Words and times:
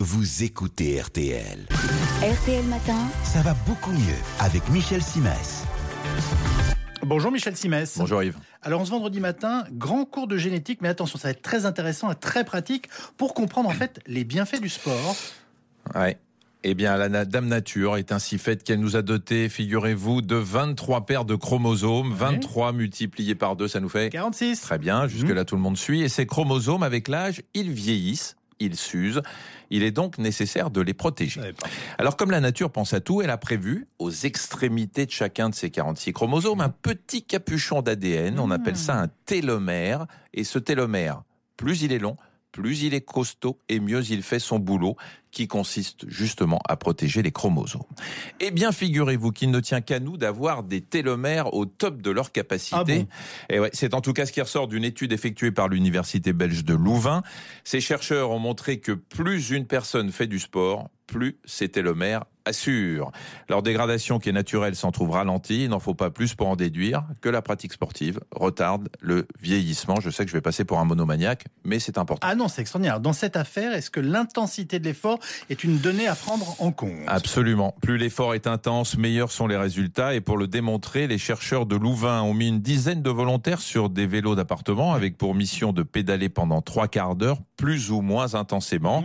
vous 0.00 0.44
écoutez 0.44 1.00
RTL. 1.00 1.66
RTL 2.22 2.64
Matin, 2.66 3.08
Ça 3.24 3.42
va 3.42 3.56
beaucoup 3.66 3.90
mieux 3.90 4.14
avec 4.38 4.68
Michel 4.68 5.02
Simès. 5.02 5.64
Bonjour 7.02 7.32
Michel 7.32 7.56
Simès. 7.56 7.98
Bonjour 7.98 8.22
Yves. 8.22 8.36
Alors 8.62 8.86
ce 8.86 8.92
vendredi 8.92 9.18
matin, 9.18 9.64
grand 9.72 10.04
cours 10.04 10.28
de 10.28 10.36
génétique, 10.36 10.82
mais 10.82 10.88
attention, 10.88 11.18
ça 11.18 11.26
va 11.26 11.32
être 11.32 11.42
très 11.42 11.66
intéressant 11.66 12.12
et 12.12 12.14
très 12.14 12.44
pratique 12.44 12.88
pour 13.16 13.34
comprendre 13.34 13.68
en 13.68 13.72
fait 13.72 13.98
les 14.06 14.22
bienfaits 14.22 14.60
du 14.60 14.68
sport. 14.68 15.16
Ouais. 15.96 16.16
Eh 16.62 16.74
bien, 16.74 16.96
la 16.96 17.24
Dame 17.24 17.46
Nature 17.46 17.96
est 17.96 18.12
ainsi 18.12 18.38
faite 18.38 18.62
qu'elle 18.62 18.80
nous 18.80 18.94
a 18.94 19.02
doté, 19.02 19.48
figurez-vous, 19.48 20.22
de 20.22 20.36
23 20.36 21.06
paires 21.06 21.24
de 21.24 21.34
chromosomes. 21.34 22.12
23 22.12 22.72
multipliés 22.72 23.34
par 23.34 23.56
2, 23.56 23.66
ça 23.66 23.80
nous 23.80 23.88
fait 23.88 24.10
46. 24.10 24.60
Très 24.60 24.78
bien, 24.78 25.08
jusque-là 25.08 25.44
tout 25.44 25.56
le 25.56 25.62
monde 25.62 25.76
suit. 25.76 26.02
Et 26.02 26.08
ces 26.08 26.26
chromosomes, 26.26 26.82
avec 26.82 27.06
l'âge, 27.08 27.42
ils 27.54 27.70
vieillissent, 27.70 28.36
ils 28.60 28.76
s'usent. 28.76 29.22
Il 29.70 29.82
est 29.82 29.90
donc 29.90 30.18
nécessaire 30.18 30.70
de 30.70 30.80
les 30.80 30.94
protéger. 30.94 31.40
Alors 31.98 32.16
comme 32.16 32.30
la 32.30 32.40
nature 32.40 32.70
pense 32.70 32.94
à 32.94 33.00
tout, 33.00 33.22
elle 33.22 33.30
a 33.30 33.38
prévu 33.38 33.86
aux 33.98 34.10
extrémités 34.10 35.06
de 35.06 35.10
chacun 35.10 35.50
de 35.50 35.54
ces 35.54 35.70
46 35.70 36.12
chromosomes 36.12 36.60
un 36.60 36.70
petit 36.70 37.22
capuchon 37.22 37.82
d'ADN. 37.82 38.38
On 38.38 38.50
appelle 38.50 38.76
ça 38.76 38.98
un 38.98 39.08
télomère. 39.26 40.06
Et 40.32 40.44
ce 40.44 40.58
télomère, 40.58 41.22
plus 41.56 41.82
il 41.82 41.92
est 41.92 41.98
long, 41.98 42.16
plus 42.52 42.82
il 42.82 42.94
est 42.94 43.00
costaud 43.00 43.58
et 43.68 43.80
mieux 43.80 44.02
il 44.10 44.22
fait 44.22 44.38
son 44.38 44.58
boulot 44.58 44.96
qui 45.30 45.46
consiste 45.46 46.08
justement 46.08 46.60
à 46.68 46.76
protéger 46.76 47.22
les 47.22 47.32
chromosomes. 47.32 47.82
Eh 48.40 48.50
bien, 48.50 48.72
figurez-vous 48.72 49.30
qu'il 49.32 49.50
ne 49.50 49.60
tient 49.60 49.80
qu'à 49.80 50.00
nous 50.00 50.16
d'avoir 50.16 50.62
des 50.62 50.80
télomères 50.80 51.54
au 51.54 51.66
top 51.66 52.00
de 52.00 52.10
leur 52.10 52.32
capacité. 52.32 52.76
Ah 52.76 52.84
bon? 52.84 53.06
Et 53.50 53.60
ouais, 53.60 53.70
c'est 53.72 53.94
en 53.94 54.00
tout 54.00 54.12
cas 54.12 54.26
ce 54.26 54.32
qui 54.32 54.40
ressort 54.40 54.68
d'une 54.68 54.84
étude 54.84 55.12
effectuée 55.12 55.52
par 55.52 55.68
l'université 55.68 56.32
belge 56.32 56.64
de 56.64 56.74
Louvain. 56.74 57.22
Ces 57.64 57.80
chercheurs 57.80 58.30
ont 58.30 58.38
montré 58.38 58.80
que 58.80 58.92
plus 58.92 59.50
une 59.50 59.66
personne 59.66 60.10
fait 60.10 60.26
du 60.26 60.38
sport, 60.38 60.88
plus 61.06 61.38
ses 61.44 61.68
télomères 61.68 62.24
assurent. 62.48 63.12
Leur 63.48 63.62
dégradation 63.62 64.18
qui 64.18 64.28
est 64.28 64.32
naturelle 64.32 64.74
s'en 64.74 64.90
trouve 64.90 65.10
ralentie. 65.10 65.64
Il 65.64 65.70
n'en 65.70 65.78
faut 65.78 65.94
pas 65.94 66.10
plus 66.10 66.34
pour 66.34 66.48
en 66.48 66.56
déduire 66.56 67.04
que 67.20 67.28
la 67.28 67.42
pratique 67.42 67.72
sportive 67.72 68.20
retarde 68.34 68.88
le 69.00 69.26
vieillissement. 69.40 70.00
Je 70.00 70.10
sais 70.10 70.24
que 70.24 70.30
je 70.30 70.36
vais 70.36 70.40
passer 70.40 70.64
pour 70.64 70.78
un 70.80 70.84
monomaniaque, 70.84 71.44
mais 71.64 71.78
c'est 71.78 71.98
important. 71.98 72.26
Ah 72.28 72.34
non, 72.34 72.48
c'est 72.48 72.62
extraordinaire. 72.62 73.00
Dans 73.00 73.12
cette 73.12 73.36
affaire, 73.36 73.72
est-ce 73.72 73.90
que 73.90 74.00
l'intensité 74.00 74.78
de 74.78 74.84
l'effort 74.84 75.18
est 75.50 75.64
une 75.64 75.78
donnée 75.78 76.08
à 76.08 76.14
prendre 76.14 76.56
en 76.60 76.72
compte? 76.72 76.90
Absolument. 77.06 77.74
Plus 77.80 77.98
l'effort 77.98 78.34
est 78.34 78.46
intense, 78.46 78.96
meilleurs 78.96 79.30
sont 79.30 79.46
les 79.46 79.56
résultats. 79.56 80.14
Et 80.14 80.20
pour 80.20 80.36
le 80.36 80.46
démontrer, 80.46 81.06
les 81.06 81.18
chercheurs 81.18 81.66
de 81.66 81.76
Louvain 81.76 82.22
ont 82.22 82.34
mis 82.34 82.48
une 82.48 82.60
dizaine 82.60 83.02
de 83.02 83.10
volontaires 83.10 83.60
sur 83.60 83.90
des 83.90 84.06
vélos 84.06 84.34
d'appartement 84.34 84.94
avec 84.94 85.16
pour 85.16 85.34
mission 85.34 85.72
de 85.72 85.82
pédaler 85.82 86.28
pendant 86.28 86.62
trois 86.62 86.88
quarts 86.88 87.14
d'heure, 87.14 87.38
plus 87.56 87.90
ou 87.90 88.00
moins 88.00 88.34
intensément. 88.34 89.04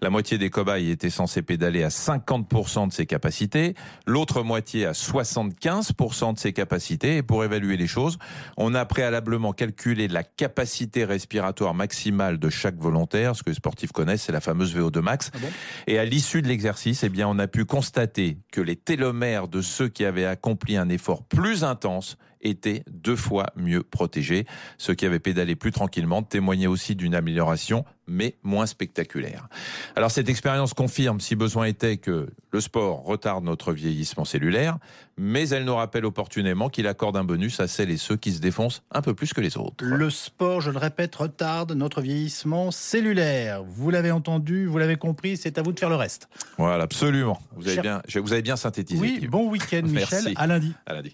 La 0.00 0.10
moitié 0.10 0.38
des 0.38 0.50
cobayes 0.50 0.90
étaient 0.90 1.10
censés 1.10 1.42
pédaler 1.42 1.82
à 1.82 1.88
50% 1.88 2.83
de 2.86 2.92
ses 2.92 3.06
capacités, 3.06 3.74
l'autre 4.06 4.42
moitié 4.42 4.86
à 4.86 4.92
75% 4.92 6.34
de 6.34 6.38
ses 6.38 6.52
capacités. 6.52 7.18
Et 7.18 7.22
pour 7.22 7.44
évaluer 7.44 7.76
les 7.76 7.86
choses, 7.86 8.18
on 8.56 8.74
a 8.74 8.84
préalablement 8.84 9.52
calculé 9.52 10.08
la 10.08 10.22
capacité 10.22 11.04
respiratoire 11.04 11.74
maximale 11.74 12.38
de 12.38 12.48
chaque 12.48 12.76
volontaire. 12.76 13.36
Ce 13.36 13.42
que 13.42 13.50
les 13.50 13.56
sportifs 13.56 13.92
connaissent, 13.92 14.22
c'est 14.22 14.32
la 14.32 14.40
fameuse 14.40 14.74
VO2 14.76 15.00
max. 15.00 15.30
Ah 15.34 15.38
bon? 15.40 15.48
Et 15.86 15.98
à 15.98 16.04
l'issue 16.04 16.42
de 16.42 16.48
l'exercice, 16.48 17.04
eh 17.04 17.08
bien, 17.08 17.28
on 17.28 17.38
a 17.38 17.46
pu 17.46 17.64
constater 17.64 18.38
que 18.52 18.60
les 18.60 18.76
télomères 18.76 19.48
de 19.48 19.60
ceux 19.60 19.88
qui 19.88 20.04
avaient 20.04 20.24
accompli 20.24 20.76
un 20.76 20.88
effort 20.88 21.24
plus 21.24 21.64
intense 21.64 22.16
étaient 22.44 22.84
deux 22.90 23.16
fois 23.16 23.46
mieux 23.56 23.82
protégés. 23.82 24.46
Ceux 24.78 24.94
qui 24.94 25.06
avaient 25.06 25.18
pédalé 25.18 25.56
plus 25.56 25.72
tranquillement 25.72 26.22
témoignaient 26.22 26.66
aussi 26.66 26.94
d'une 26.94 27.14
amélioration, 27.14 27.84
mais 28.06 28.34
moins 28.42 28.66
spectaculaire. 28.66 29.48
Alors 29.96 30.10
cette 30.10 30.28
expérience 30.28 30.74
confirme, 30.74 31.20
si 31.20 31.36
besoin 31.36 31.64
était, 31.64 31.96
que 31.96 32.28
le 32.50 32.60
sport 32.60 33.02
retarde 33.04 33.44
notre 33.44 33.72
vieillissement 33.72 34.24
cellulaire, 34.24 34.78
mais 35.16 35.48
elle 35.50 35.64
nous 35.64 35.74
rappelle 35.74 36.04
opportunément 36.04 36.68
qu'il 36.68 36.86
accorde 36.86 37.16
un 37.16 37.24
bonus 37.24 37.60
à 37.60 37.68
celles 37.68 37.90
et 37.90 37.96
ceux 37.96 38.16
qui 38.16 38.32
se 38.32 38.40
défoncent 38.40 38.82
un 38.90 39.00
peu 39.02 39.14
plus 39.14 39.32
que 39.32 39.40
les 39.40 39.56
autres. 39.56 39.84
Le 39.84 40.10
sport, 40.10 40.60
je 40.60 40.70
le 40.70 40.78
répète, 40.78 41.14
retarde 41.14 41.72
notre 41.72 42.00
vieillissement 42.00 42.70
cellulaire. 42.70 43.62
Vous 43.64 43.90
l'avez 43.90 44.10
entendu, 44.10 44.66
vous 44.66 44.78
l'avez 44.78 44.96
compris, 44.96 45.36
c'est 45.36 45.58
à 45.58 45.62
vous 45.62 45.72
de 45.72 45.78
faire 45.78 45.88
le 45.90 45.96
reste. 45.96 46.28
Voilà, 46.58 46.84
absolument. 46.84 47.40
Vous 47.56 47.66
avez 47.66 47.74
Cher- 47.74 47.82
bien, 47.82 48.02
vous 48.22 48.32
avez 48.32 48.42
bien 48.42 48.56
synthétisé. 48.56 49.00
Oui, 49.00 49.28
bon 49.30 49.48
week-end 49.50 49.82
Michel, 49.86 50.32
à 50.36 50.46
lundi. 50.46 50.72
À 50.86 50.94
lundi. 50.94 51.12